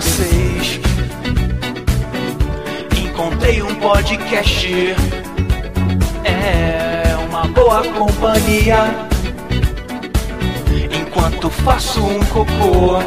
[0.00, 0.80] vocês.
[2.96, 4.94] Encontrei um podcast,
[6.24, 8.78] é uma boa companhia.
[10.90, 12.98] Enquanto faço um cocô,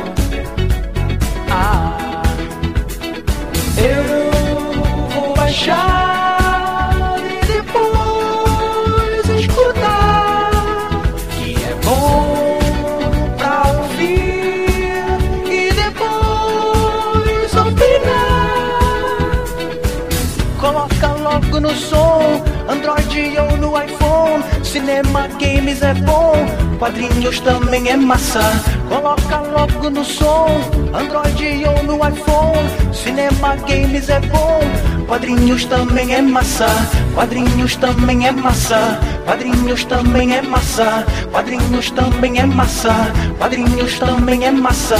[24.73, 26.33] Cinema, games é bom,
[26.79, 28.41] quadrinhos também é massa.
[28.89, 30.47] Coloca logo no som,
[30.91, 32.91] Android ou no iPhone.
[32.91, 34.59] Cinema, games é bom,
[35.05, 36.65] quadrinhos também é massa.
[37.13, 38.99] Quadrinhos também é massa.
[39.25, 41.05] Quadrinhos também é massa.
[41.31, 42.95] Quadrinhos também é massa.
[43.37, 44.97] Quadrinhos também é massa.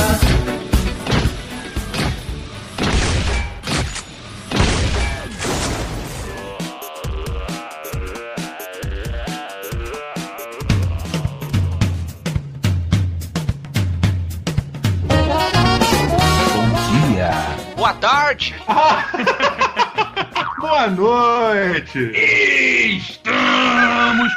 [20.83, 22.11] Boa noite!
[22.97, 24.33] Estamos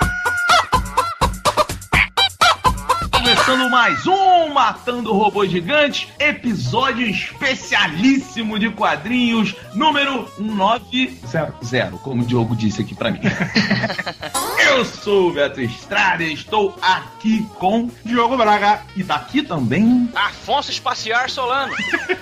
[3.10, 12.54] começando mais um Matando Robôs Gigantes, episódio especialíssimo de quadrinhos, número 190, como o Diogo
[12.54, 13.18] disse aqui pra mim.
[14.68, 18.80] Eu sou o Beto Estrada e estou aqui com Diogo Braga.
[18.94, 20.08] e daqui também.
[20.14, 21.72] Afonso Espaciar Solano.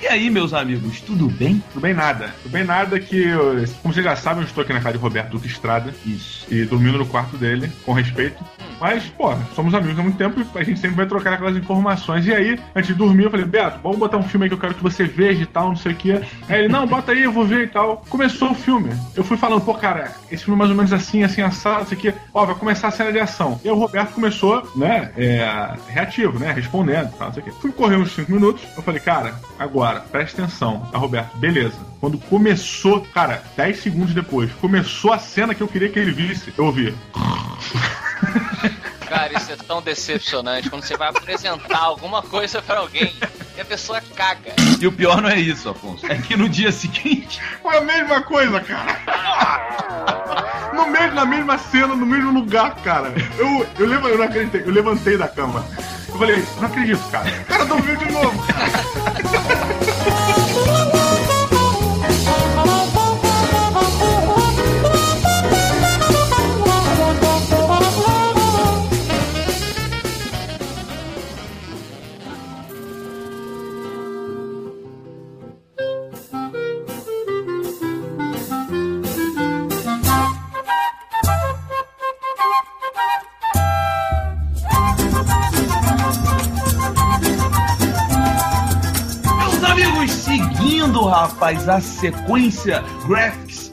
[0.00, 1.62] E aí, meus amigos, tudo bem?
[1.72, 2.34] Tudo bem nada.
[2.42, 5.02] Tudo bem nada que, eu- como vocês já sabem, eu estou aqui na casa de
[5.02, 6.46] Roberto Duque Estrada Isso.
[6.50, 8.42] e dormindo no quarto dele, com respeito.
[8.80, 12.26] Mas, pô, somos amigos há muito tempo e a gente sempre vai trocar aquelas informações.
[12.26, 14.58] E aí, antes de dormir, eu falei, Beto, vamos botar um filme aí que eu
[14.58, 16.20] quero que você veja e tal, não sei o quê.
[16.48, 18.02] Aí ele, não, bota aí, eu vou ver e tal.
[18.08, 18.90] Começou o filme.
[19.14, 21.88] Eu fui falando, pô, cara, esse filme é mais ou menos assim, assim, assado, não
[21.88, 22.14] sei o quê.
[22.32, 23.60] Ó, vai começar a cena de ação.
[23.62, 27.52] E o Roberto começou, né, é, reativo, né, respondendo tal, não sei o quê.
[27.60, 30.88] Fui correr uns 5 minutos, eu falei, cara, agora, presta atenção.
[30.92, 31.76] A Roberto, beleza.
[32.00, 36.52] Quando começou, cara, 10 segundos depois, começou a cena que eu queria que ele visse,
[36.56, 36.94] eu ouvi.
[39.06, 43.14] Cara, isso é tão decepcionante quando você vai apresentar alguma coisa pra alguém
[43.56, 44.52] e a pessoa caga.
[44.80, 46.04] E o pior não é isso, Afonso.
[46.10, 48.98] É que no dia seguinte, Foi a mesma coisa, cara.
[50.74, 53.12] No mesmo, na mesma cena, no mesmo lugar, cara.
[53.38, 55.64] Eu, eu, levo- eu não acreditei, eu levantei da cama.
[56.08, 57.28] Eu falei, não acredito, cara.
[57.28, 59.53] O cara dormiu de novo, cara.
[91.44, 93.70] Rapaz, a sequência Graphics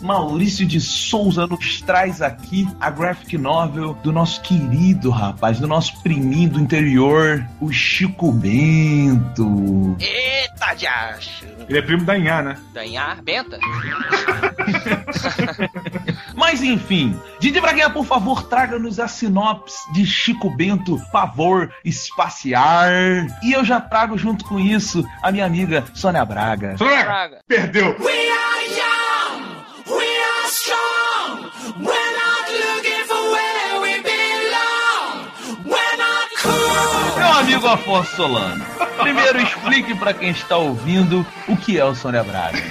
[0.00, 6.00] Maurício de Souza nos traz aqui a graphic novel do nosso querido, rapaz, do nosso
[6.02, 9.96] priminho do interior, o Chico Bento.
[10.00, 11.44] Eita, diacho!
[11.68, 12.56] Ele é primo da Inhá, né?
[12.72, 13.58] Danhar, Benta?
[16.34, 22.90] Mas enfim, Didi Braguinha, por favor, traga-nos a sinopse de Chico Bento, Pavor Espaciar.
[23.42, 26.76] E eu já trago junto com isso a minha amiga Sônia Braga.
[26.76, 27.38] Soneca, Braga.
[27.46, 27.96] perdeu.
[28.00, 28.63] We are
[37.44, 38.64] amigo Afonso Solano,
[39.02, 42.62] primeiro explique pra quem está ouvindo o que é o Sônia Braga.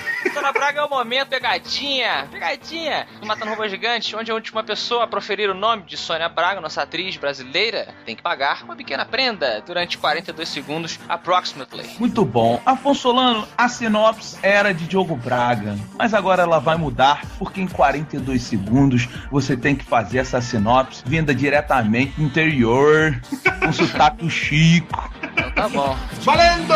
[0.44, 5.06] Dona Braga é o momento pegadinha, pegadinha do Matando Robô Gigante, onde a última pessoa
[5.06, 9.06] a proferir o nome de Sônia Braga, nossa atriz brasileira, tem que pagar uma pequena
[9.06, 11.96] prenda durante 42 segundos, approximately.
[11.98, 12.62] Muito bom.
[12.66, 17.68] Afonso Solano, a sinopse era de Diogo Braga, mas agora ela vai mudar porque em
[17.68, 23.18] 42 segundos você tem que fazer essa sinopse vinda diretamente do interior,
[23.62, 25.10] com sotaque do Chico.
[25.32, 25.98] Então tá bom.
[26.20, 26.74] Valendo!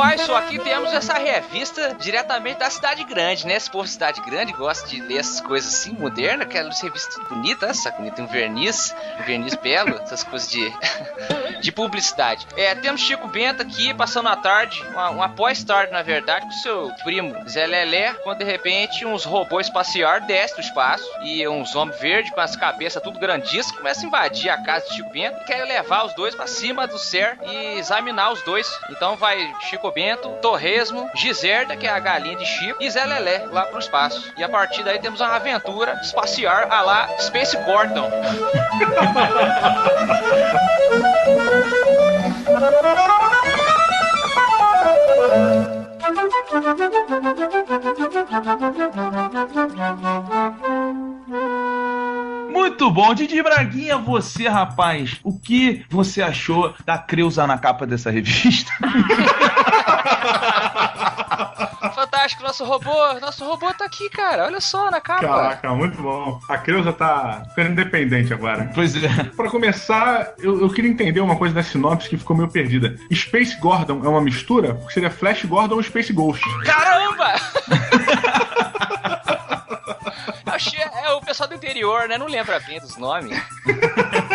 [0.00, 3.56] Pessoal, aqui temos essa revista diretamente da cidade grande, né?
[3.56, 7.70] Esse povo de cidade grande gosta de ler essas coisas assim, modernas, aquelas revistas bonitas,
[7.70, 10.72] essa bonita, tem um verniz, um verniz belo, essas coisas de,
[11.60, 12.46] de publicidade.
[12.56, 16.92] É, temos Chico Bento aqui, passando a tarde, uma, uma pós-tarde, na verdade, com seu
[17.02, 21.98] primo Zé Lelé, quando de repente uns robôs espaciais descem do espaço e uns homens
[22.00, 25.44] verdes com as cabeças tudo grandíssimas começam a invadir a casa de Chico Bento e
[25.44, 28.68] querem levar os dois para cima do ser e examinar os dois.
[28.90, 33.46] Então vai Chico Bento, Torresmo, Giserda, que é a galinha de Chico, e Zé Lelé
[33.50, 34.32] lá pro espaço.
[34.36, 38.10] E a partir daí temos uma aventura espacial a lá Space Gordon.
[52.50, 53.14] Muito bom.
[53.14, 58.70] Didi Braguinha, você, rapaz, o que você achou da Creuza na capa dessa revista?
[61.94, 64.44] Fantástico, nosso robô, nosso robô tá aqui, cara.
[64.46, 65.26] Olha só na capa.
[65.26, 66.40] Caraca, muito bom.
[66.48, 68.70] A Creuza tá ficando independente agora.
[68.74, 69.08] Pois é.
[69.36, 72.96] Pra começar, eu, eu queria entender uma coisa da sinopse que ficou meio perdida.
[73.12, 74.74] Space Gordon é uma mistura?
[74.74, 76.44] Porque seria Flash Gordon ou Space Ghost.
[76.64, 77.34] Caramba!
[80.46, 82.18] Achei, é o pessoal do interior, né?
[82.18, 83.38] Não lembra bem dos nomes.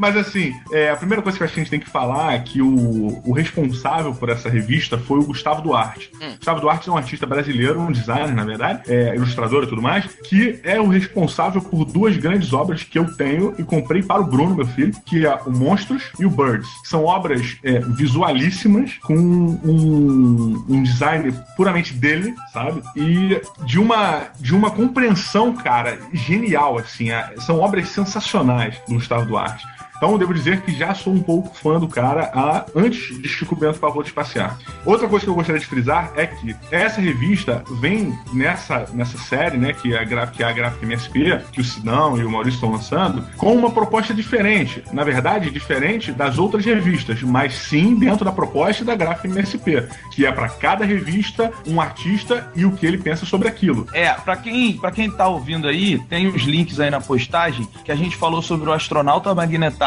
[0.00, 3.20] Mas assim, é, a primeira coisa que a gente tem que falar é que o,
[3.22, 6.10] o responsável por essa revista foi o Gustavo Duarte.
[6.14, 6.36] Hum.
[6.36, 10.06] Gustavo Duarte é um artista brasileiro, um designer, na verdade, é, ilustrador e tudo mais,
[10.24, 14.24] que é o responsável por duas grandes obras que eu tenho e comprei para o
[14.24, 16.70] Bruno, meu filho, que é o Monstros e o Birds.
[16.84, 22.82] São obras é, visualíssimas, com um, um design puramente dele, sabe?
[22.96, 27.10] E de uma, de uma compreensão, cara, genial, assim.
[27.10, 29.62] é- são obras sensacionais do Gustavo Duarte.
[30.00, 33.54] Então devo dizer que já sou um pouco fã do cara a, antes de Chico
[33.54, 34.58] Bento de Espaciar.
[34.86, 39.58] Outra coisa que eu gostaria de frisar é que essa revista vem nessa, nessa série,
[39.58, 42.56] né, que é a, que é a Gráfica MSP, que o Sidão e o Maurício
[42.56, 44.82] estão lançando, com uma proposta diferente.
[44.90, 50.24] Na verdade, diferente das outras revistas, mas sim dentro da proposta da Gráfica MSP, que
[50.24, 53.86] é para cada revista um artista e o que ele pensa sobre aquilo.
[53.92, 57.92] É, pra quem, pra quem tá ouvindo aí, tem os links aí na postagem que
[57.92, 59.28] a gente falou sobre o astronauta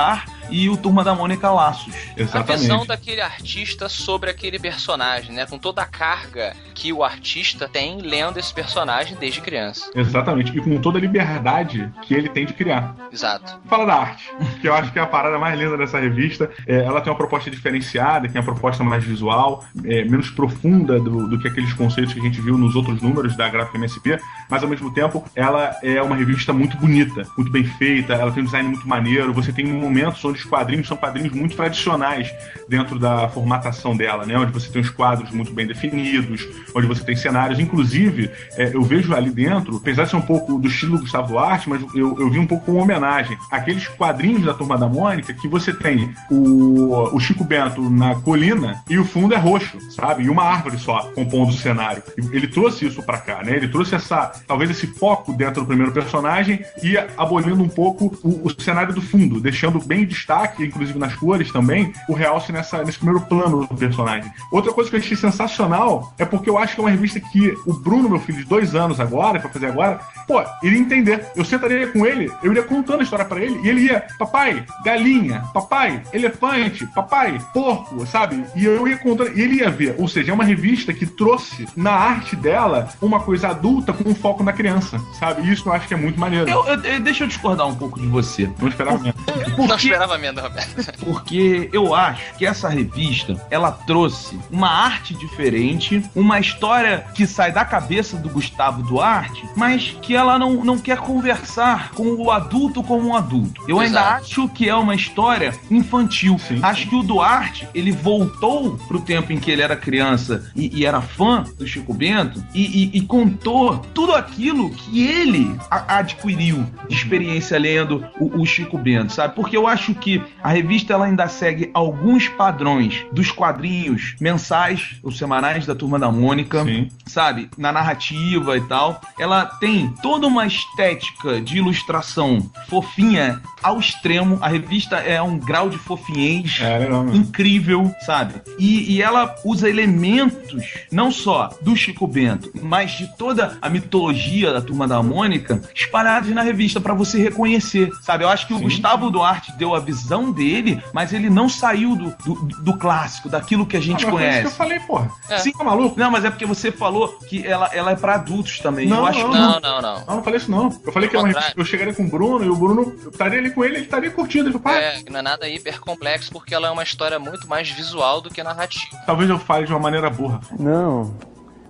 [0.03, 0.32] 啊。
[0.49, 1.93] E o Turma da Mônica Laços.
[2.17, 2.61] A Exatamente.
[2.61, 5.45] visão daquele artista sobre aquele personagem, né?
[5.45, 9.89] Com toda a carga que o artista tem lendo esse personagem desde criança.
[9.95, 10.55] Exatamente.
[10.57, 12.95] E com toda a liberdade que ele tem de criar.
[13.11, 13.59] Exato.
[13.67, 14.31] Fala da arte,
[14.61, 16.49] que eu acho que é a parada mais linda dessa revista.
[16.67, 20.99] É, ela tem uma proposta diferenciada, que é uma proposta mais visual, é, menos profunda
[20.99, 24.19] do, do que aqueles conceitos que a gente viu nos outros números da gráfica MSP,
[24.49, 28.41] mas ao mesmo tempo ela é uma revista muito bonita, muito bem feita, ela tem
[28.41, 29.33] um design muito maneiro.
[29.33, 32.33] Você tem momentos onde os quadrinhos são quadrinhos muito tradicionais
[32.67, 34.37] dentro da formatação dela, né?
[34.37, 37.59] Onde você tem os quadros muito bem definidos, onde você tem cenários.
[37.59, 41.69] Inclusive, é, eu vejo ali dentro, apesar de ser um pouco do estilo Gustavo Duarte,
[41.69, 43.37] mas eu, eu vi um pouco como homenagem.
[43.51, 48.83] Aqueles quadrinhos da Turma da Mônica que você tem o, o Chico Bento na colina
[48.89, 50.23] e o fundo é roxo, sabe?
[50.23, 52.03] E uma árvore só compondo o cenário.
[52.31, 53.55] Ele trouxe isso pra cá, né?
[53.55, 58.47] Ele trouxe essa, talvez esse foco dentro do primeiro personagem e abolindo um pouco o,
[58.47, 62.83] o cenário do fundo, deixando bem em destaque, inclusive nas cores também, o realce nessa,
[62.83, 64.31] nesse primeiro plano do personagem.
[64.51, 67.53] Outra coisa que eu achei sensacional é porque eu acho que é uma revista que
[67.65, 71.25] o Bruno, meu filho de dois anos agora, pra fazer agora, pô, iria entender.
[71.35, 74.65] Eu sentaria com ele, eu iria contando a história pra ele, e ele ia, papai,
[74.83, 78.43] galinha, papai, elefante, papai, porco, sabe?
[78.55, 79.95] E eu ia contando, e ele ia ver.
[79.97, 84.15] Ou seja, é uma revista que trouxe na arte dela uma coisa adulta com um
[84.15, 85.41] foco na criança, sabe?
[85.47, 86.49] E isso eu acho que é muito maneiro.
[86.49, 88.49] Eu, eu- eu- deixa eu discordar um pouco de você.
[88.59, 89.13] Não esperava mesmo.
[89.57, 89.75] Não Porque,
[90.17, 90.93] menos, Roberto.
[91.03, 97.51] porque eu acho que essa revista, ela trouxe uma arte diferente, uma história que sai
[97.51, 102.83] da cabeça do Gustavo Duarte, mas que ela não, não quer conversar com o adulto
[102.83, 103.63] como um adulto.
[103.67, 104.21] Eu ainda Exato.
[104.23, 106.37] acho que é uma história infantil.
[106.39, 106.59] Sim.
[106.61, 110.85] Acho que o Duarte, ele voltou pro tempo em que ele era criança e, e
[110.85, 116.95] era fã do Chico Bento e, e- e contou tudo aquilo que ele adquiriu de
[116.95, 119.35] experiência lendo o, o Chico Bento, sabe?
[119.35, 125.11] Porque eu acho que a revista ela ainda segue alguns padrões dos quadrinhos mensais ou
[125.11, 126.89] semanais da Turma da Mônica Sim.
[127.05, 128.99] sabe, na narrativa e tal.
[129.17, 134.37] Ela tem toda uma estética de ilustração fofinha, ao extremo.
[134.41, 137.15] A revista é um grau de fofinhez É, mano.
[137.15, 138.35] incrível, sabe?
[138.59, 144.51] E, e ela usa elementos não só do Chico Bento, mas de toda a mitologia
[144.51, 148.23] da Turma da Mônica espalhados na revista pra você reconhecer, sabe?
[148.23, 148.63] Eu acho que o Sim.
[148.63, 149.92] Gustavo Duarte deu a visão
[150.31, 154.19] dele, mas ele não saiu do, do, do clássico, daquilo que a gente Ah, mas
[154.19, 154.57] foi isso que eu conhece.
[154.57, 155.11] falei, porra.
[155.29, 155.37] É.
[155.37, 155.99] Sim, Tá maluco?
[155.99, 158.87] não, mas é porque você falou que ela, ela é pra adultos também.
[158.87, 159.99] Não, eu acho não, que Não, não, não.
[160.05, 160.69] Não, não falei isso não.
[160.85, 163.39] Eu falei que é uma eu chegaria com o Bruno e o Bruno eu estaria
[163.39, 164.49] ali com ele, ele estaria curtindo.
[164.49, 167.47] Ele falou, "Pá, É, não é nada hiper complexo porque ela é uma história muito
[167.47, 168.97] mais visual do que narrativa.
[169.05, 170.39] talvez eu fale de uma maneira burra.
[170.59, 171.13] Não,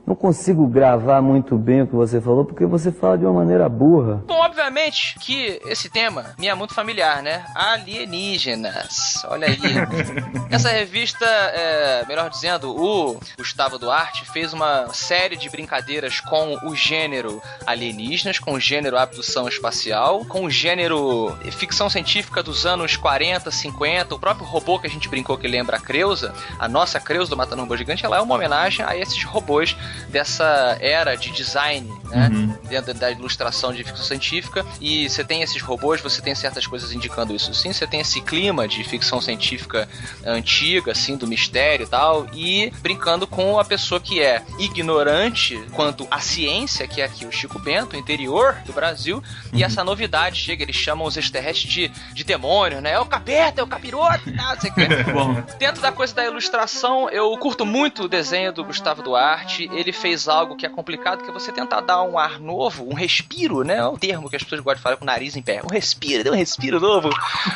[0.05, 3.67] não consigo gravar muito bem o que você falou porque você fala de uma maneira
[3.69, 4.23] burra.
[4.27, 7.45] Bom, obviamente que esse tema me é muito familiar, né?
[7.53, 9.21] Alienígenas.
[9.25, 9.59] Olha aí.
[10.49, 16.75] Essa revista, é, melhor dizendo, o Gustavo Duarte fez uma série de brincadeiras com o
[16.75, 23.51] gênero alienígenas, com o gênero abdução espacial, com o gênero ficção científica dos anos 40,
[23.51, 24.15] 50.
[24.15, 27.37] O próprio robô que a gente brincou que lembra a Creusa, a nossa Creusa do
[27.37, 29.75] Matando Robô Gigante, ela é uma homenagem a esses robôs
[30.09, 32.29] dessa era de design, né?
[32.69, 34.52] Dentro da ilustração de ficção científica.
[34.79, 37.71] E você tem esses robôs, você tem certas coisas indicando isso sim.
[37.71, 39.87] Você tem esse clima de ficção científica
[40.25, 42.27] antiga, assim, do mistério e tal.
[42.33, 47.31] E brincando com a pessoa que é ignorante quanto à ciência, que é aqui o
[47.31, 49.23] Chico Bento, interior do Brasil.
[49.51, 52.91] E essa novidade chega, eles chamam os extraterrestres de, de demônio, né?
[52.91, 54.29] É o capeta, é o capiroto
[54.59, 54.87] sei o quê.
[55.11, 59.69] Bom, Dentro da coisa da ilustração, eu curto muito o desenho do Gustavo Duarte.
[59.71, 62.93] Ele fez algo que é complicado, que é você tentar dar um ar novo, um
[62.93, 63.77] respiro, né?
[63.77, 65.61] É o termo que as pessoas gostam de falar com o nariz em pé.
[65.63, 67.09] Um respiro, dê um respiro novo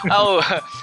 [0.09, 0.39] ao,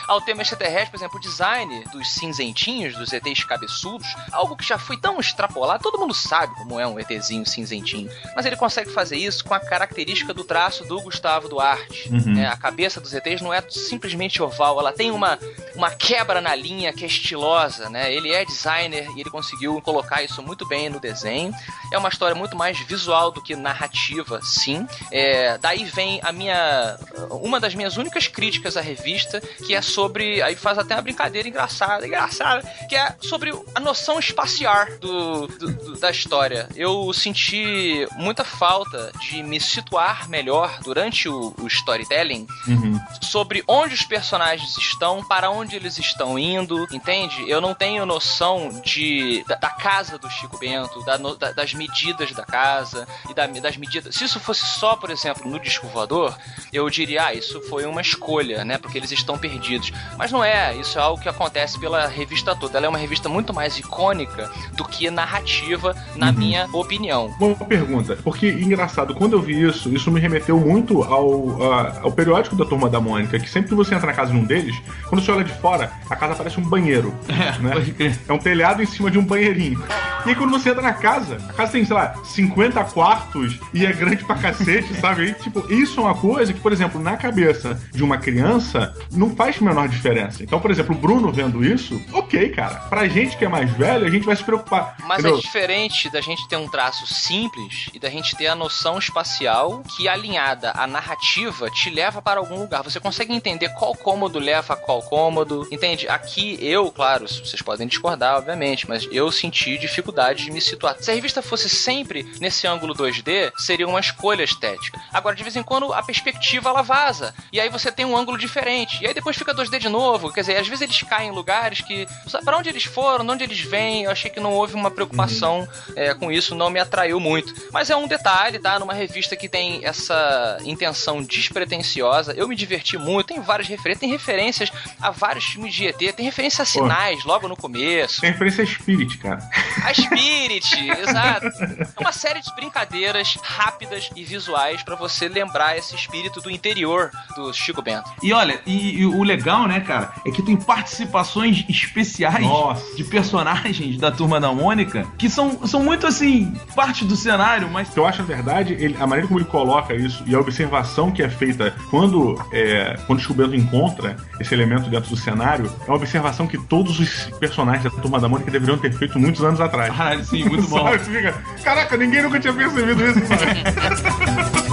[0.09, 4.79] ao tema extraterrestre, por exemplo, o design dos cinzentinhos, dos ETs cabeçudos, algo que já
[4.79, 9.17] foi tão extrapolado, todo mundo sabe como é um ETzinho cinzentinho, mas ele consegue fazer
[9.17, 12.09] isso com a característica do traço do Gustavo Duarte.
[12.11, 12.35] Uhum.
[12.35, 12.47] né?
[12.47, 15.39] A cabeça dos ETs não é simplesmente oval, ela tem uma,
[15.75, 18.13] uma quebra na linha que é estilosa, né?
[18.13, 21.53] Ele é designer e ele conseguiu colocar isso muito bem no desenho.
[21.93, 24.87] É uma história muito mais visual do que narrativa, sim.
[25.11, 26.97] É, daí vem a minha.
[27.31, 30.43] Uma das minhas únicas críticas à revista, que é sobre.
[30.43, 35.73] Aí faz até uma brincadeira engraçada, engraçada, que é sobre a noção espacial do, do-
[35.73, 36.69] do- da história.
[36.75, 42.99] Eu senti muita falta de me situar melhor durante o, o storytelling Uhum.
[43.23, 47.49] sobre onde os personagens estão, para onde eles estão indo, entende?
[47.49, 52.33] Eu não tenho noção de da, da casa do Chico Bento, da da- das medidas
[52.33, 54.15] da casa e da- das medidas.
[54.15, 56.37] Se isso fosse só, por exemplo, no disco voador,
[56.73, 58.79] eu diria, ah, isso foi uma escolha, né?
[58.79, 59.93] Porque eles estão perdidos.
[60.19, 62.79] Mas não é, isso é algo que acontece pela revista toda.
[62.79, 67.29] Ela é uma revista muito mais icônica do que narrativa, na minha opinião.
[67.39, 72.13] Boa pergunta, porque engraçado, quando eu vi isso, isso me remeteu muito ao, a- ao
[72.13, 74.75] periódico da Turma da Mônica, que sempre que você entra na casa de um deles,
[75.09, 77.15] quando você olha de fora, a casa parece um banheiro.
[77.61, 77.71] né?
[77.73, 78.19] pode crer.
[78.29, 79.83] É um telhado em cima de um banheirinho.
[80.27, 83.85] E aí quando você entra na casa, a casa tem, sei lá, 50 quartos e
[83.85, 85.27] é grande pra cacete, sabe?
[85.27, 89.37] E, tipo, isso é uma coisa que, por exemplo, na cabeça de uma criança, não
[89.37, 90.43] faz a menor diferença.
[90.43, 92.77] Então, por exemplo, o Bruno vendo isso, ok, cara.
[92.89, 94.97] Pra gente que é mais velho, a gente vai se preocupar.
[95.01, 95.37] Mas entendeu?
[95.37, 99.83] é diferente da gente ter um traço simples e da gente ter a noção espacial
[99.95, 102.83] que, alinhada à narrativa, te leva para algum lugar.
[102.83, 106.09] Você consegue entender qual cômodo leva a qual cômodo, entende?
[106.09, 110.97] Aqui eu, claro, vocês podem discordar, obviamente, mas eu senti dificuldade de me situar.
[111.01, 115.01] Se a revista fosse sempre nesse ângulo 2D, seria uma escolha estética.
[115.13, 117.35] Agora, de vez em quando, a perspectiva ela vaza.
[117.53, 119.03] E aí você tem um ângulo diferente.
[119.03, 120.33] E aí depois fica 2D de novo.
[120.33, 122.07] Quer dizer, às vezes eles caem em lugares que.
[122.45, 125.69] Para onde eles foram, de onde eles vêm, eu achei que não houve uma preocupação
[125.97, 127.55] é, com isso, não me atraiu muito.
[127.73, 128.79] Mas é um detalhe, tá?
[128.79, 133.29] Numa revista que tem essa intenção despretensiosa, eu me diverti muito.
[133.29, 137.49] Tem várias referências, tem referências a vários filmes de ET, tem referência a sinais logo
[137.49, 138.21] no começo.
[138.21, 139.39] Tem referência a Spirit, cara.
[139.85, 141.47] A Spirit, exato.
[141.47, 147.11] É uma série de brincadeiras rápidas e visuais pra você lembrar esse espírito do interior
[147.37, 148.11] do Chico Bento.
[148.23, 152.97] E olha, e, e o legal, né, cara, é que tem participações especiais Nossa.
[152.97, 157.95] de personagens da Turma da Mônica que são, são muito assim, parte do cenário, mas
[157.97, 161.23] eu acho a verdade, ele- a maneira como ele coloca isso e a observação que
[161.23, 165.91] é feita quando, é, quando o Chico Bento encontra esse elemento dentro do cenário, é
[165.91, 169.61] uma observação que todos os personagens da Turma da Mônica deveriam ter feito muitos anos
[169.61, 169.94] atrás.
[169.97, 170.83] Caralho, sim, muito bom.
[170.83, 170.99] Sabe?
[170.99, 171.33] Fica,
[171.63, 174.65] Caraca, ninguém nunca tinha percebido isso, sabe?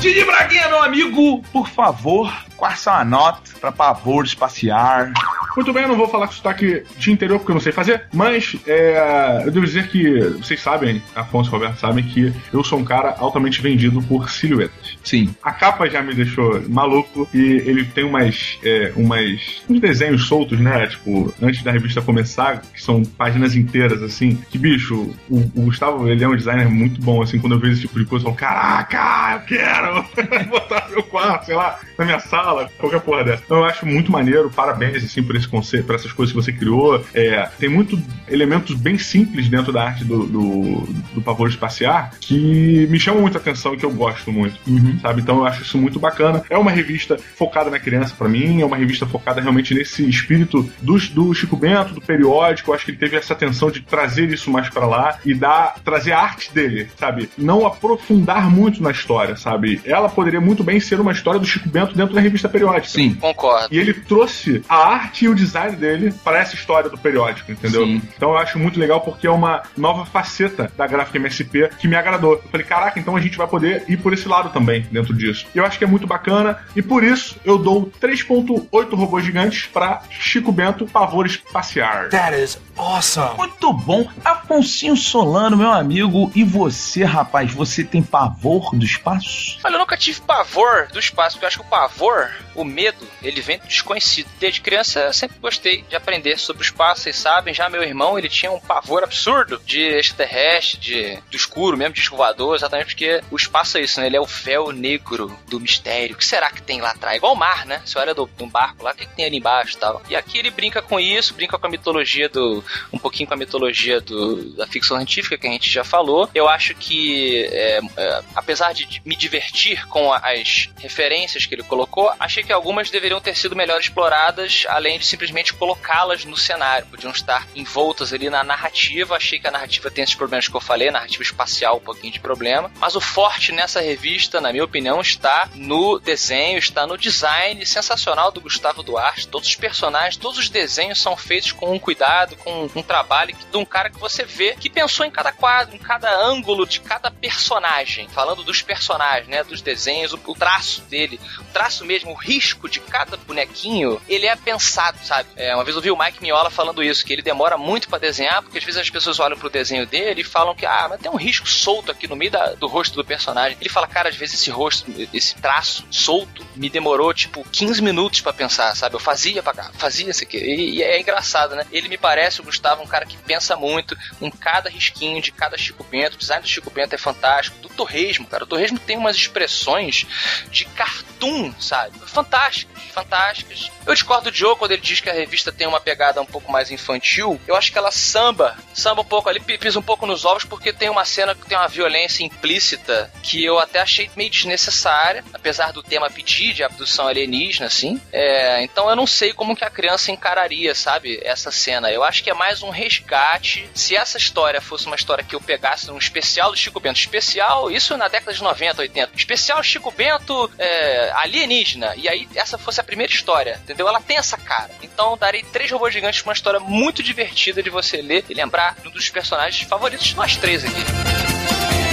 [0.00, 5.12] Didi Braguinha, meu amigo, por favor, quais são a nota pra pavor espaciar?
[5.60, 8.04] Muito bem, eu não vou falar com sotaque de interior porque eu não sei fazer,
[8.14, 12.78] mas é, eu devo dizer que vocês sabem, Afonso e Roberto sabem que eu sou
[12.78, 14.96] um cara altamente vendido por silhuetas.
[15.04, 15.34] Sim.
[15.42, 20.58] A capa já me deixou maluco e ele tem umas, é, umas uns desenhos soltos,
[20.58, 20.86] né?
[20.86, 24.38] Tipo, antes da revista começar, que são páginas inteiras, assim.
[24.48, 27.38] Que bicho, o, o Gustavo, ele é um designer muito bom, assim.
[27.38, 30.04] Quando eu vejo esse tipo de coisa, eu falo, caraca, eu quero
[30.48, 33.42] botar no meu quarto, sei lá, na minha sala, qualquer porra dessa.
[33.44, 36.52] Então eu acho muito maneiro, parabéns, assim, por esse conceito, por essas coisas que você
[36.52, 37.04] criou.
[37.14, 42.86] É, tem muito elementos bem simples dentro da arte do, do, do Pavor Espaciar que
[42.88, 44.56] me chamam muita atenção e que eu gosto muito,
[45.00, 45.20] sabe?
[45.20, 46.42] Então eu acho isso muito bacana.
[46.48, 50.70] É uma revista focada na criança pra mim, é uma revista focada realmente nesse espírito
[50.80, 52.70] do, do Chico Bento, do periódico.
[52.70, 55.76] Eu acho que ele teve essa atenção de trazer isso mais pra lá e dar,
[55.84, 57.28] trazer a arte dele, sabe?
[57.36, 59.80] Não aprofundar muito na história, sabe?
[59.84, 62.88] Ela poderia muito bem ser uma história do Chico Bento dentro da revista periódica.
[62.88, 63.14] Sim.
[63.14, 63.68] Concordo.
[63.70, 67.84] E ele trouxe a arte e o design dele para essa história do periódico, entendeu?
[67.84, 68.02] Sim.
[68.16, 71.96] Então eu acho muito legal porque é uma nova faceta da gráfica MSP que me
[71.96, 72.34] agradou.
[72.34, 75.46] Eu falei, caraca, então a gente vai poder ir por esse lado também dentro disso.
[75.54, 79.66] E eu acho que é muito bacana e por isso eu dou 3.8 robôs gigantes
[79.66, 82.08] para Chico Bento Pavor Espaciar.
[82.10, 83.36] That is awesome.
[83.36, 84.08] Muito bom.
[84.24, 86.30] Afonsinho Solano, meu amigo.
[86.34, 89.58] E você, rapaz, você tem pavor do espaço?
[89.64, 93.06] Olha, eu nunca tive pavor do espaço, porque eu acho que o pavor, o medo,
[93.22, 94.28] ele vem do desconhecido.
[94.38, 97.54] Desde criança eu sempre gostei de aprender sobre o espaço, vocês sabem.
[97.54, 102.00] Já meu irmão, ele tinha um pavor absurdo de extraterrestre, de, do escuro mesmo, de
[102.00, 104.06] escovador, exatamente porque o espaço é isso, né?
[104.06, 106.14] Ele é o véu negro do mistério.
[106.14, 107.16] O que será que tem lá atrás?
[107.16, 107.82] Igual o mar, né?
[107.84, 110.02] Você olha do, de um barco lá, o que, que tem ali embaixo e tal.
[110.08, 112.64] E aqui ele brinca com isso, brinca com a mitologia do.
[112.92, 116.28] Um pouquinho com a mitologia do, da ficção científica que a gente já falou.
[116.34, 121.62] Eu acho que, é, é, apesar de me divertir com a- as referências que ele
[121.62, 126.86] colocou, achei que algumas deveriam ter sido melhor exploradas, além de simplesmente colocá-las no cenário.
[126.86, 129.16] Podiam estar envoltas ali na narrativa.
[129.16, 132.20] Achei que a narrativa tem esses problemas que eu falei, narrativa espacial, um pouquinho de
[132.20, 132.70] problema.
[132.78, 138.30] Mas o forte nessa revista, na minha opinião, está no desenho, está no design sensacional
[138.30, 139.28] do Gustavo Duarte.
[139.28, 143.56] Todos os personagens, todos os desenhos são feitos com um cuidado, com um trabalho de
[143.56, 147.10] um cara que você vê que pensou em cada quadro, em cada ângulo de cada
[147.10, 148.08] personagem.
[148.08, 149.42] Falando dos personagens, né?
[149.44, 154.26] Dos desenhos, o, o traço dele, o traço mesmo, o risco de cada bonequinho, ele
[154.26, 155.28] é pensado, sabe?
[155.36, 157.98] É, uma vez eu vi o Mike Miola falando isso, que ele demora muito pra
[157.98, 161.00] desenhar, porque às vezes as pessoas olham pro desenho dele e falam que, ah, mas
[161.00, 163.56] tem um risco solto aqui no meio da- do rosto do personagem.
[163.60, 168.20] Ele fala, cara, às vezes esse rosto, esse traço solto, me demorou, tipo, 15 minutos
[168.20, 168.94] pra pensar, sabe?
[168.96, 170.38] Eu fazia pra cá, fazia isso aqui.
[170.38, 171.64] E, e é engraçado, né?
[171.72, 175.56] Ele me parece, o Gustavo, um cara que pensa muito em cada risquinho de cada
[175.56, 176.14] Chico Bento.
[176.16, 177.58] O design do Chico Bento é fantástico.
[177.60, 178.44] Do Torresmo, cara.
[178.44, 180.06] O Torresmo tem umas expressões
[180.50, 181.98] de cartoon, sabe?
[182.06, 183.70] Fantásticas, fantásticas.
[183.86, 186.50] Eu discordo do Joe quando ele diz que a revista tem uma pegada um pouco
[186.50, 187.40] mais infantil.
[187.46, 190.44] Eu acho que ela samba, samba um pouco ali, pi- pisa um pouco nos ovos,
[190.44, 195.24] porque tem uma cena que tem uma violência implícita que eu até achei meio desnecessária,
[195.32, 198.00] apesar do tema pedir de abdução alienígena, assim.
[198.12, 201.90] É, então eu não sei como que a criança encararia, sabe, essa cena.
[201.90, 203.68] Eu acho que é mais um resgate.
[203.74, 207.70] Se essa história fosse uma história que eu pegasse num especial do Chico Bento, especial,
[207.70, 212.80] isso na década de 90, 80, especial Chico Bento é, alienígena, e aí essa fosse
[212.80, 213.88] a primeira história, entendeu?
[213.88, 214.70] Ela tem essa cara.
[214.82, 218.90] Então darei três robôs gigantes uma história muito divertida de você ler e lembrar um
[218.90, 221.89] dos personagens favoritos de nós três aqui.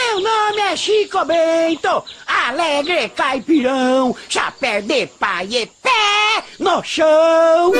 [0.00, 7.72] Meu nome é Chico Bento, alegre caipirão, chapéu de pé no chão.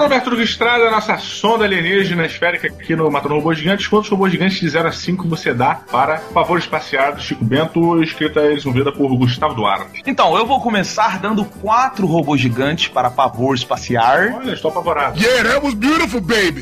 [0.00, 3.86] Roberto Hugo Estrada, nossa sonda alienígena esférica aqui no Matando Robôs Gigantes.
[3.86, 8.02] Quantos robôs gigantes de 0 a 5 você dá para Pavor Espaciar do Chico Bento,
[8.02, 10.02] escrita e desenvolvida por Gustavo Duarte?
[10.06, 14.34] Então, eu vou começar dando quatro robôs gigantes para pavor espaciar.
[14.36, 15.18] Olha, estou apavorado.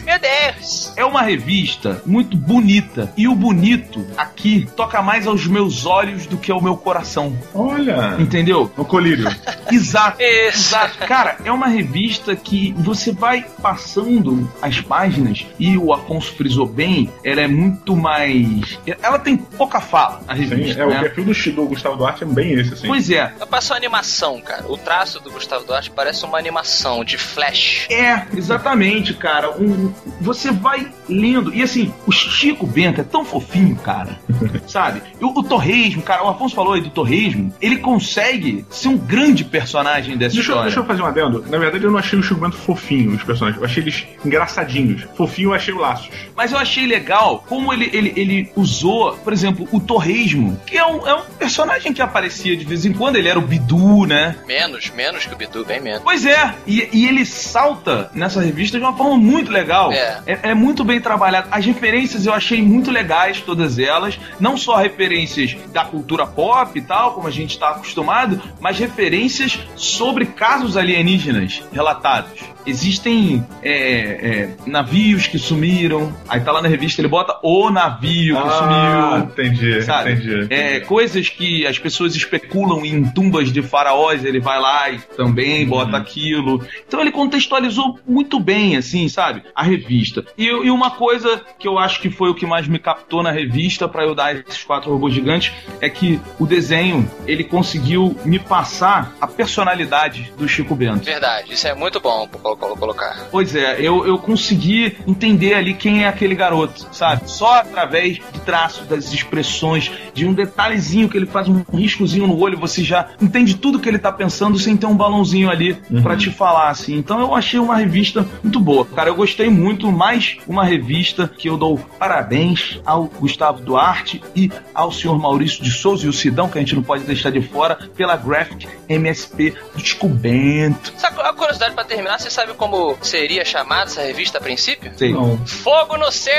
[0.04, 0.92] Meu Deus!
[0.96, 3.12] É uma revista muito bonita.
[3.16, 7.36] E o bonito aqui toca mais aos meus olhos do que ao meu coração.
[7.54, 8.70] Olha, Entendeu?
[8.76, 9.28] no colírio.
[9.70, 10.20] Exato.
[10.20, 10.98] Exato.
[10.98, 13.23] Cara, é uma revista que você vai
[13.62, 18.78] passando as páginas e o Afonso frisou bem, ela é muito mais.
[19.02, 20.82] Ela tem pouca fala, a Sim, revista.
[20.82, 21.00] é, o né?
[21.00, 22.86] perfil do, do Gustavo Duarte é bem esse, assim.
[22.86, 23.32] Pois é.
[23.40, 24.64] Eu passo a animação, cara.
[24.68, 27.86] O traço do Gustavo Duarte parece uma animação de flash.
[27.90, 29.50] É, exatamente, cara.
[29.50, 31.54] Um, você vai lendo.
[31.54, 34.18] E assim, o Chico Bento é tão fofinho, cara.
[34.66, 35.02] sabe?
[35.20, 37.52] E o, o Torresmo, cara, o Afonso falou aí do Torresmo.
[37.60, 40.64] Ele consegue ser um grande personagem dessa Deixa, história.
[40.64, 41.44] deixa eu fazer um adendo.
[41.48, 43.13] Na verdade, eu não achei o Chico Bento fofinho.
[43.14, 43.60] Os personagens.
[43.60, 45.06] Eu achei eles engraçadinhos.
[45.16, 46.10] Fofinho, eu achei o Laços.
[46.36, 50.86] Mas eu achei legal como ele, ele, ele usou, por exemplo, o Torresmo, que é
[50.86, 54.36] um, é um personagem que aparecia de vez em quando, ele era o Bidu, né?
[54.46, 56.02] Menos, menos que o Bidu, bem menos.
[56.02, 59.92] Pois é, e, e ele salta nessa revista de uma forma muito legal.
[59.92, 60.22] É.
[60.26, 61.48] é muito bem trabalhado.
[61.50, 64.18] As referências eu achei muito legais, todas elas.
[64.40, 69.58] Não só referências da cultura pop e tal, como a gente está acostumado, mas referências
[69.76, 72.53] sobre casos alienígenas relatados.
[72.66, 76.12] Existem é, é, navios que sumiram.
[76.28, 79.24] Aí tá lá na revista, ele bota o navio que Ah, sumiu.
[79.30, 80.12] entendi, Sabe?
[80.12, 80.46] entendi.
[80.52, 85.66] É, coisas que as pessoas especulam em tumbas de faraós, ele vai lá e também
[85.66, 86.64] bota aquilo.
[86.86, 89.42] Então ele contextualizou muito bem, assim, sabe?
[89.54, 90.24] A revista.
[90.38, 93.30] E, e uma coisa que eu acho que foi o que mais me captou na
[93.30, 98.38] revista para eu dar esses quatro robôs gigantes é que o desenho ele conseguiu me
[98.38, 101.04] passar a personalidade do Chico Bento.
[101.04, 103.28] Verdade, isso é muito bom colocar.
[103.30, 107.30] Pois é, eu, eu consegui entender ali quem é aquele garoto, sabe?
[107.30, 112.38] Só através de traços, das expressões, de um detalhezinho que ele faz um riscozinho no
[112.38, 116.16] olho, você já entende tudo que ele tá pensando sem ter um balãozinho ali pra
[116.16, 116.96] te falar, assim.
[116.96, 118.84] Então eu achei uma revista muito boa.
[118.84, 124.50] Cara, eu gostei muito, mais uma revista que eu dou parabéns ao Gustavo Duarte e
[124.74, 127.40] ao senhor Maurício de Souza e o Sidão, que a gente não pode deixar de
[127.40, 130.92] fora, pela Graphic MSP do Chico Bento.
[130.96, 134.92] Sabe, a curiosidade pra terminar, você sabe como seria chamada essa revista a princípio?
[134.96, 135.12] Sei.
[135.12, 135.38] Não.
[135.46, 136.34] Fogo no Céu!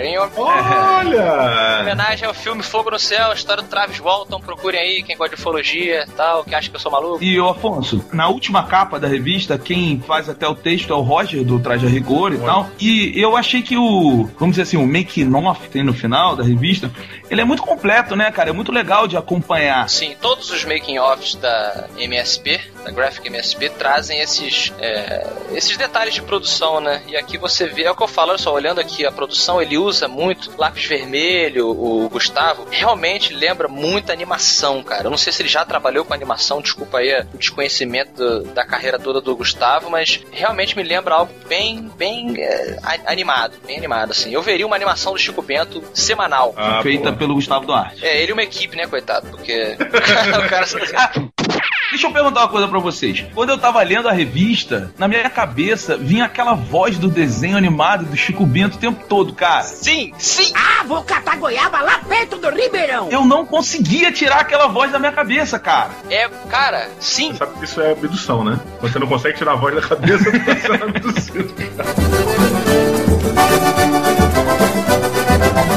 [0.00, 1.80] Em Olha!
[1.80, 4.40] homenagem ao filme Fogo no Céu, a história do Travis Walton.
[4.40, 7.22] Procurem aí quem gosta de ufologia e tal, que acha que eu sou maluco.
[7.22, 11.00] E, ô Afonso, na última capa da revista, quem faz até o texto é o
[11.00, 12.68] Roger, do Traje a Rigor e tal.
[12.80, 16.42] E eu achei que o, vamos dizer assim, o make-off que tem no final da
[16.42, 16.90] revista,
[17.30, 18.50] ele é muito completo, né, cara?
[18.50, 19.88] É muito legal de acompanhar.
[19.88, 25.21] Sim, todos os making-offs da MSP, da Graphic MSP, trazem esses, é,
[25.52, 27.02] esses detalhes de produção, né?
[27.06, 29.60] E aqui você vê, é o que eu falo, olha só, olhando aqui a produção,
[29.60, 35.04] ele usa muito lápis vermelho, o Gustavo, realmente lembra muita animação, cara.
[35.06, 38.64] Eu não sei se ele já trabalhou com animação, desculpa aí o desconhecimento do- da
[38.64, 44.10] carreira toda do Gustavo, mas realmente me lembra algo bem, bem é, animado, bem animado,
[44.12, 44.32] assim.
[44.32, 46.54] Eu veria uma animação do Chico Bento semanal.
[46.56, 47.18] Ah, feita pô.
[47.18, 48.04] pelo Gustavo Duarte.
[48.04, 49.28] É, ele e uma equipe, né, coitado?
[49.28, 50.66] Porque o cara.
[51.90, 53.24] Deixa eu perguntar uma coisa pra vocês.
[53.34, 58.04] Quando eu tava lendo a revista, na minha cabeça vinha aquela voz do desenho animado
[58.06, 59.62] do Chico Bento o tempo todo, cara.
[59.64, 60.52] Sim, sim!
[60.54, 63.08] Ah, vou catar goiaba lá perto do Ribeirão.
[63.10, 65.90] Eu não conseguia tirar aquela voz da minha cabeça, cara.
[66.08, 67.32] É, cara, sim.
[67.32, 68.58] Você sabe que isso é abdução, né?
[68.80, 71.54] Você não consegue tirar a voz da cabeça, tá sendo abduzido.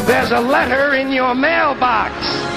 [0.06, 2.55] There's a letter in your mailbox.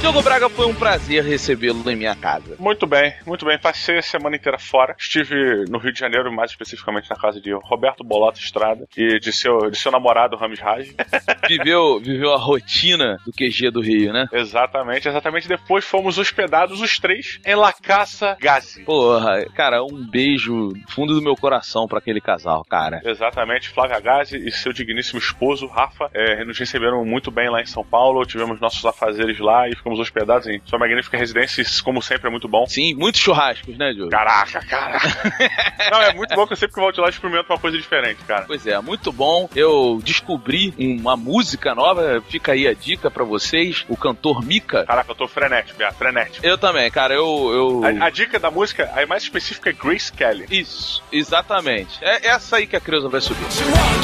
[0.00, 2.54] Diogo Braga, foi um prazer recebê-lo em minha casa.
[2.58, 3.58] Muito bem, muito bem.
[3.58, 4.94] Passei a semana inteira fora.
[4.96, 9.32] Estive no Rio de Janeiro, mais especificamente na casa de Roberto Bolota Estrada e de
[9.32, 10.94] seu, de seu namorado, Rames Raj.
[11.48, 14.26] Viveu, viveu a rotina do QG do Rio, né?
[14.32, 15.48] exatamente, exatamente.
[15.48, 18.84] Depois fomos hospedados os três em La Casa Gazi.
[18.84, 23.00] Porra, cara, um beijo fundo do meu coração pra aquele casal, cara.
[23.04, 27.66] Exatamente, Flávia Gazi e seu digníssimo esposo, Rafa, eh, nos receberam muito bem lá em
[27.66, 28.24] São Paulo.
[28.24, 31.64] Tivemos nossos afazeres lá e ficamos hospedados em sua magnífica residência.
[31.84, 32.66] como sempre, é muito bom.
[32.66, 34.10] Sim, muitos churrascos, né, Diogo?
[34.10, 35.08] Caraca, caraca.
[35.90, 38.44] Não, é muito bom que eu sempre que volto lá experimento uma coisa diferente, cara.
[38.46, 39.48] Pois é, muito bom.
[39.54, 44.84] Eu descobri uma música nova, fica aí a dica pra vocês, o cantor Mika.
[44.84, 46.44] Caraca, eu tô frenético, Beato, frenético.
[46.44, 47.82] Eu também, cara, eu...
[47.84, 48.02] eu...
[48.02, 50.46] A, a dica da música, a mais específica é Grace Kelly.
[50.50, 51.98] Isso, exatamente.
[52.02, 53.38] É essa aí que a Creuza vai subir.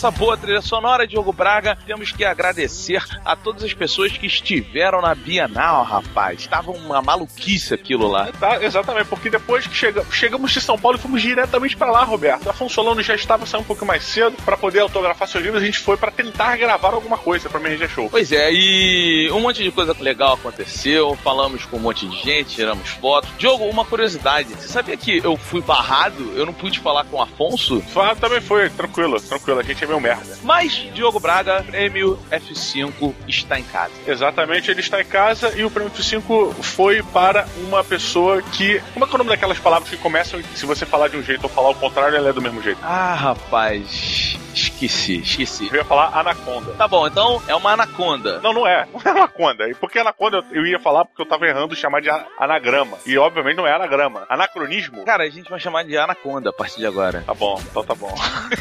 [0.00, 5.02] essa boa trilha sonora, Diogo Braga, temos que agradecer a todas as pessoas que estiveram
[5.02, 6.46] na Bienal, rapaz.
[6.46, 8.30] Tava uma maluquice aquilo lá.
[8.40, 12.02] Tá, exatamente, porque depois que chega, chegamos de São Paulo e fomos diretamente pra lá,
[12.02, 12.48] Roberto.
[12.48, 15.62] Afonso Solano já estava saindo um pouco mais cedo pra poder autografar seus livros.
[15.62, 18.08] A gente foi pra tentar gravar alguma coisa pra MRG Show.
[18.08, 22.54] Pois é, e um monte de coisa legal aconteceu, falamos com um monte de gente,
[22.54, 23.28] tiramos fotos.
[23.36, 27.22] Diogo, uma curiosidade, você sabia que eu fui barrado, eu não pude falar com o
[27.22, 27.82] Afonso?
[27.94, 29.20] Ah, também foi, tranquilo.
[29.20, 30.38] tranquilo, a gente meio merda.
[30.42, 33.92] Mas Diogo Braga, prêmio F5 está em casa.
[34.06, 38.80] Exatamente, ele está em casa e o prêmio F5 foi para uma pessoa que.
[38.92, 41.22] Como é que é o nome daquelas palavras que começam se você falar de um
[41.22, 42.78] jeito ou falar o contrário, ela é do mesmo jeito?
[42.82, 44.36] Ah, rapaz.
[44.80, 45.68] Esqueci, esqueci.
[45.70, 46.72] Eu ia falar anaconda.
[46.72, 48.40] Tá bom, então é uma anaconda.
[48.40, 48.86] Não, não é.
[48.92, 49.68] Não é anaconda.
[49.68, 52.96] E por que anaconda eu- ia falar porque eu tava errando chamar de anagrama.
[53.04, 54.24] E obviamente não é anagrama.
[54.28, 55.04] Anacronismo?
[55.04, 57.22] Cara, a gente vai chamar de anaconda a partir de agora.
[57.26, 58.14] Tá bom, então tá bom.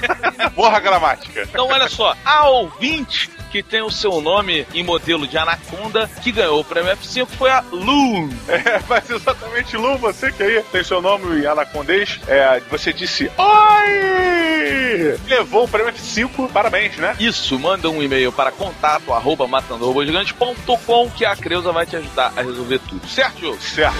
[0.56, 1.44] Porra gramática.
[1.44, 6.32] Então, olha só, a ouvinte que tem o seu nome em modelo de anaconda, que
[6.32, 8.30] ganhou o prêmio F5 foi a Loon.
[8.48, 13.32] É, mas exatamente, Lu, você que aí tem seu nome em anacondês, é, você disse
[13.38, 15.20] Oi!
[15.28, 17.16] Levou o prêmio F5, parabéns, né?
[17.20, 22.42] Isso, manda um e-mail para contato arroba matandorobogigante.com que a Creuza vai te ajudar a
[22.42, 23.08] resolver tudo.
[23.08, 23.62] Certo, Diogo?
[23.62, 23.98] Certo.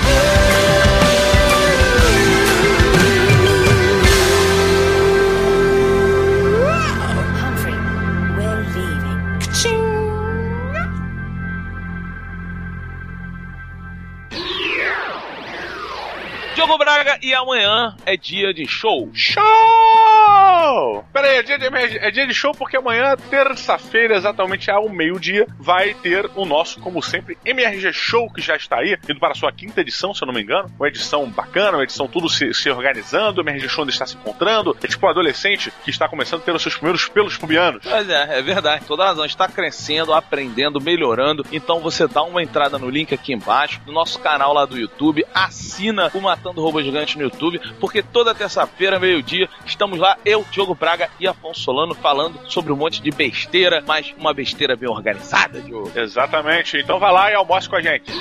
[16.60, 19.10] Diogo Braga, e amanhã é dia de show.
[19.14, 21.06] Show!
[21.14, 25.48] Pera aí, é dia, de, é dia de show porque amanhã, terça-feira, exatamente ao meio-dia,
[25.58, 29.36] vai ter o nosso, como sempre, MRG Show, que já está aí, indo para a
[29.36, 30.70] sua quinta edição, se eu não me engano.
[30.78, 34.18] Uma edição bacana, uma edição tudo se, se organizando, o MRG Show ainda está se
[34.18, 34.76] encontrando.
[34.84, 37.86] É tipo um adolescente que está começando a ter os seus primeiros pelos pubianos.
[37.86, 39.24] Mas é, é verdade, toda razão.
[39.24, 41.46] Está crescendo, aprendendo, melhorando.
[41.54, 45.26] Então você dá uma entrada no link aqui embaixo, no nosso canal lá do YouTube,
[45.34, 50.76] assina o Matando Robô Gigante no YouTube, porque toda terça-feira, meio-dia, estamos lá, eu, Diogo
[50.76, 55.62] Braga e Afonso Solano, falando sobre um monte de besteira, mas uma besteira bem organizada,
[55.62, 55.92] Diogo.
[55.96, 56.78] Exatamente.
[56.78, 58.12] Então vai lá e almoce com a gente.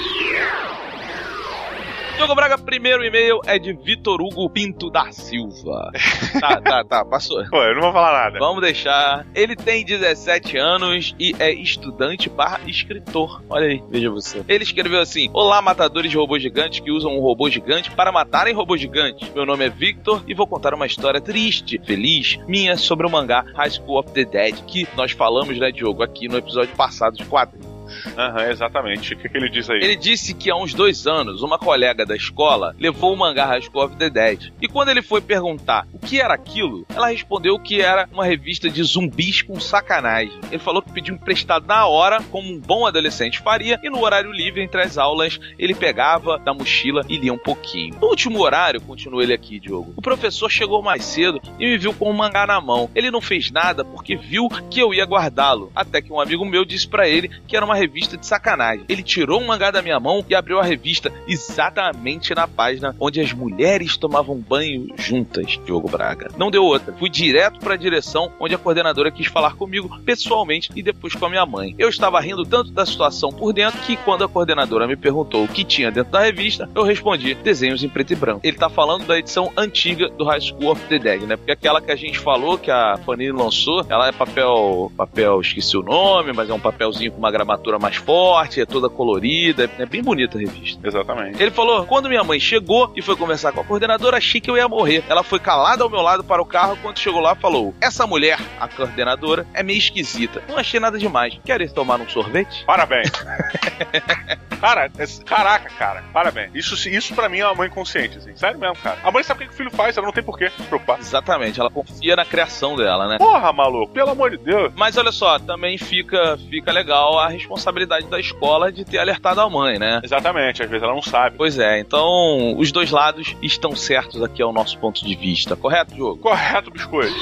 [2.19, 5.93] Diogo Braga, primeiro e-mail é de Vitor Hugo Pinto da Silva.
[6.41, 7.49] tá, tá, tá, passou.
[7.49, 8.41] Pô, eu não vou falar nada.
[8.41, 9.25] Vamos deixar.
[9.33, 13.41] Ele tem 17 anos e é estudante barra escritor.
[13.49, 14.45] Olha aí, veja você.
[14.49, 18.53] Ele escreveu assim: Olá, matadores de robôs gigantes que usam um robô gigante para matarem
[18.53, 19.33] robôs gigantes.
[19.33, 23.45] Meu nome é Victor e vou contar uma história triste, feliz, minha sobre o mangá
[23.55, 27.25] High School of the Dead, que nós falamos, né, Diogo, aqui no episódio passado de
[27.27, 27.68] quadrinhos.
[28.17, 29.15] Aham, exatamente.
[29.15, 29.79] O que, que ele diz aí?
[29.83, 33.97] Ele disse que há uns dois anos, uma colega da escola levou o mangá of
[33.97, 34.53] the Dead.
[34.61, 38.69] E quando ele foi perguntar o que era aquilo, ela respondeu que era uma revista
[38.69, 40.39] de zumbis com sacanagem.
[40.51, 44.33] Ele falou que pediu emprestado na hora, como um bom adolescente faria, e no horário
[44.33, 47.97] livre entre as aulas ele pegava da mochila e lia um pouquinho.
[48.01, 51.93] No último horário, continua ele aqui, Diogo, o professor chegou mais cedo e me viu
[51.93, 52.91] com o mangá na mão.
[52.95, 56.65] Ele não fez nada porque viu que eu ia guardá-lo, até que um amigo meu
[56.65, 58.85] disse pra ele que era uma revista de sacanagem.
[58.89, 63.21] Ele tirou um mangá da minha mão e abriu a revista exatamente na página onde
[63.21, 66.31] as mulheres tomavam banho juntas, Diogo Braga.
[66.37, 66.95] Não deu outra.
[66.99, 71.31] Fui direto pra direção onde a coordenadora quis falar comigo pessoalmente e depois com a
[71.31, 71.75] minha mãe.
[71.79, 75.49] Eu estava rindo tanto da situação por dentro que quando a coordenadora me perguntou o
[75.49, 78.41] que tinha dentro da revista, eu respondi desenhos em preto e branco.
[78.43, 81.37] Ele tá falando da edição antiga do High School of the Dead, né?
[81.37, 85.77] Porque aquela que a gente falou que a Panini lançou, ela é papel, papel, esqueci
[85.77, 89.85] o nome, mas é um papelzinho com uma gramatura mais forte, é toda colorida, é
[89.87, 90.87] bem bonita a revista.
[90.87, 91.43] Exatamente.
[91.43, 94.57] Ele falou: quando minha mãe chegou e foi conversar com a coordenadora, achei que eu
[94.57, 95.03] ia morrer.
[95.09, 96.79] Ela foi calada ao meu lado para o carro.
[96.81, 100.41] Quando chegou lá, falou: Essa mulher, a coordenadora, é meio esquisita.
[100.49, 101.37] Não achei nada demais.
[101.45, 102.65] Quer ir tomar um sorvete?
[102.65, 103.11] Parabéns.
[104.61, 106.51] cara, esse- caraca, cara, parabéns.
[106.55, 108.35] Isso, isso pra mim é uma mãe consciente, assim.
[108.37, 108.99] Sério mesmo, cara.
[109.03, 110.99] A mãe sabe o que o filho faz, ela não tem por que se preocupar.
[110.99, 113.19] Exatamente, ela confia na criação dela, né?
[113.19, 114.73] Porra, maluco, pelo amor de Deus.
[114.77, 117.29] Mas olha só, também fica, fica legal a
[117.59, 120.01] responsabilidade da escola de ter alertado a mãe, né?
[120.03, 121.37] Exatamente, às vezes ela não sabe.
[121.37, 125.95] Pois é, então os dois lados estão certos aqui ao nosso ponto de vista, correto,
[125.95, 126.19] Diogo?
[126.19, 127.15] Correto, biscoito.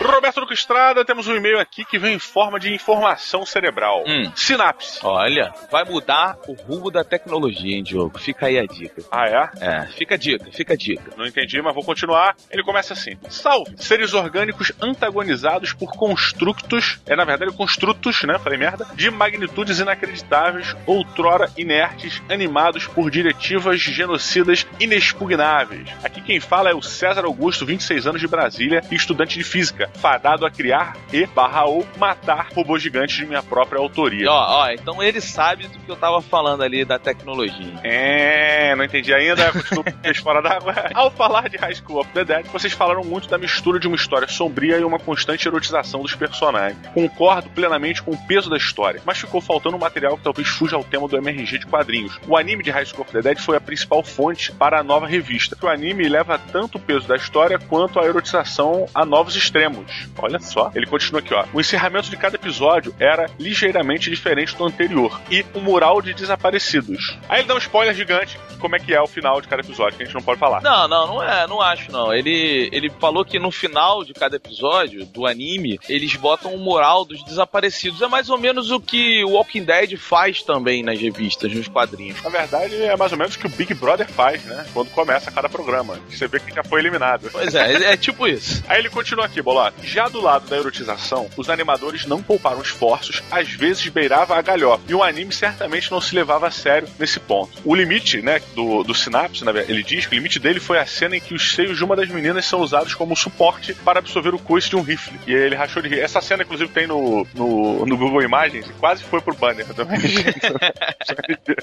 [0.00, 4.02] Roberto Luca Estrada, temos um e-mail aqui que vem em forma de informação cerebral.
[4.06, 4.32] Hum.
[4.34, 4.98] Sinapse.
[5.02, 8.18] Olha, vai mudar o rumo da tecnologia, hein, Diogo?
[8.18, 9.02] Fica aí a dica.
[9.10, 9.50] Ah, é?
[9.60, 11.12] É, fica a dica, fica a dica.
[11.18, 12.34] Não entendi, mas vou continuar.
[12.50, 13.74] Ele começa assim: Salve!
[13.76, 18.38] Seres orgânicos antagonizados por construtos, é na verdade construtos, né?
[18.38, 25.88] Falei merda, de magnitudes inacreditáveis, outrora inertes, animados por diretivas genocidas inexpugnáveis.
[26.02, 29.89] Aqui quem fala é o César Augusto, 26 anos de Brasília e estudante de física.
[29.94, 34.30] Fadado a criar e barra ou matar robôs gigantes de minha própria autoria.
[34.30, 37.80] Ó, ó, então ele sabe do que eu tava falando ali da tecnologia.
[37.82, 40.74] É, não entendi ainda, continuo fora d'água.
[40.94, 43.96] Ao falar de High School of the Dead, vocês falaram muito da mistura de uma
[43.96, 46.78] história sombria e uma constante erotização dos personagens.
[46.94, 50.76] Concordo plenamente com o peso da história, mas ficou faltando um material que talvez fuja
[50.76, 52.18] ao tema do MRG de quadrinhos.
[52.26, 55.06] O anime de High School of the Dead foi a principal fonte para a nova
[55.06, 55.56] revista.
[55.60, 59.79] O anime leva tanto o peso da história quanto a erotização a novos extremos.
[60.18, 60.70] Olha só.
[60.74, 61.44] Ele continua aqui, ó.
[61.52, 65.20] O encerramento de cada episódio era ligeiramente diferente do anterior.
[65.30, 67.18] E um mural de desaparecidos.
[67.28, 69.96] Aí ele dá um spoiler gigante como é que é o final de cada episódio,
[69.96, 70.60] que a gente não pode falar.
[70.62, 72.12] Não, não, não é, não acho não.
[72.12, 77.04] Ele, ele falou que no final de cada episódio do anime, eles botam o moral
[77.04, 78.02] dos desaparecidos.
[78.02, 82.22] É mais ou menos o que o Walking Dead faz também nas revistas, nos quadrinhos.
[82.22, 84.66] Na verdade, é mais ou menos o que o Big Brother faz, né?
[84.72, 85.98] Quando começa cada programa.
[86.08, 87.28] Você vê que já foi eliminado.
[87.32, 88.62] Pois é, é, é tipo isso.
[88.68, 89.40] Aí ele continua aqui,
[89.82, 94.84] Já do lado da erotização, os animadores não pouparam esforços, às vezes beirava a galhofa.
[94.88, 97.50] E o anime certamente não se levava a sério nesse ponto.
[97.64, 100.86] O limite, né, do, do Synapse, né, ele diz que o limite dele foi a
[100.86, 104.34] cena em que os seios de uma das meninas são usados como suporte para absorver
[104.34, 105.18] o coice de um rifle.
[105.26, 106.00] E ele rachou de rir.
[106.00, 109.98] Essa cena, inclusive, tem no, no, no Google Imagens e quase foi pro banner também.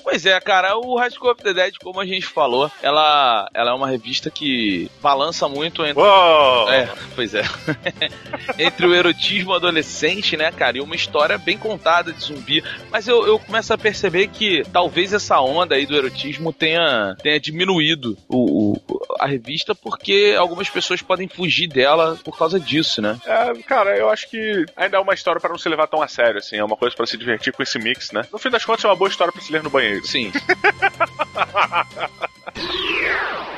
[0.04, 3.72] Pois é, cara, o High School of the Dead, como a gente falou, ela, ela
[3.72, 6.02] é uma revista que balança muito entre.
[6.02, 6.70] Uou!
[6.72, 7.44] É, pois é.
[8.58, 12.64] entre o erotismo adolescente, né, cara, e uma história bem contada de zumbi.
[12.92, 17.40] Mas eu, eu começo a perceber que talvez essa onda aí do erotismo tenha, tenha
[17.40, 23.18] diminuído o, o- a revista, porque algumas pessoas podem fugir dela por causa disso, né?
[23.26, 26.08] É, cara, eu acho que ainda é uma história pra não se levar tão a
[26.08, 26.58] sério, assim.
[26.58, 28.24] É uma coisa pra se divertir com esse mix, né?
[28.32, 30.06] No fim das contas, é uma boa história pra se ler no banheiro.
[30.06, 30.32] Sim.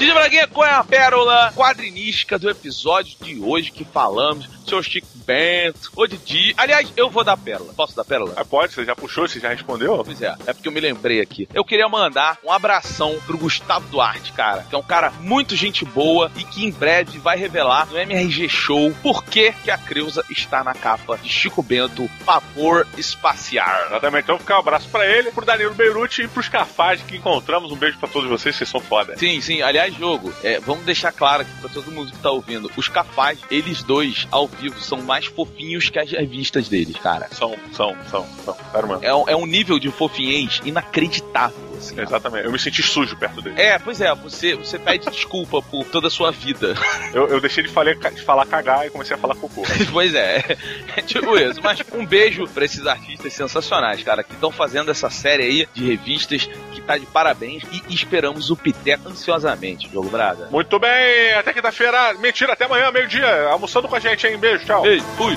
[0.00, 4.48] Didi Braguinha, qual é a pérola quadrinística do episódio de hoje que falamos?
[4.66, 6.54] Seu Chico Bento, ô Didi.
[6.56, 7.74] Aliás, eu vou dar pérola.
[7.74, 8.32] Posso dar pérola?
[8.34, 10.02] Ah, pode, você já puxou, você já respondeu?
[10.02, 11.46] Pois é, é porque eu me lembrei aqui.
[11.52, 15.84] Eu queria mandar um abração pro Gustavo Duarte, cara, que é um cara muito gente
[15.84, 20.24] boa e que em breve vai revelar no MRG Show por que, que a Creuza
[20.30, 23.86] está na capa de Chico Bento, Favor Espaciar.
[23.88, 27.70] Exatamente, então ficar um abraço pra ele, pro Danilo Beirute e pros Cafage que encontramos.
[27.70, 29.16] Um beijo pra todos vocês, vocês são foda.
[29.18, 29.60] Sim, sim.
[29.62, 32.70] Aliás, jogo, é, vamos deixar claro aqui pra todo mundo que tá ouvindo.
[32.76, 37.28] Os Cafaz, eles dois, ao vivo, são mais fofinhos que as revistas deles, cara.
[37.32, 38.56] São, são, são, são.
[39.02, 41.69] É, é um nível de fofinhez inacreditável.
[41.80, 42.00] Assim.
[42.00, 43.60] Exatamente, eu me senti sujo perto dele.
[43.60, 46.74] É, pois é, você, você pede desculpa por toda a sua vida.
[47.12, 49.62] Eu, eu deixei de falar, de falar cagar e comecei a falar cocô.
[49.90, 50.56] pois é,
[50.96, 51.60] é tipo isso.
[51.60, 55.86] Mas um beijo pra esses artistas sensacionais, cara, que estão fazendo essa série aí de
[55.86, 60.48] revistas que tá de parabéns e esperamos o Piteco ansiosamente, Diogo Braga.
[60.50, 62.14] Muito bem, até quinta-feira.
[62.14, 63.48] Mentira, até amanhã, meio-dia.
[63.48, 64.38] Almoçando com a gente, hein?
[64.38, 64.82] Beijo, tchau.
[64.82, 65.34] Beijo, fui.